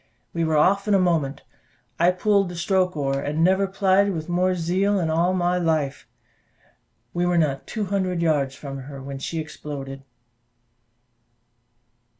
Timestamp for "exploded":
9.39-10.01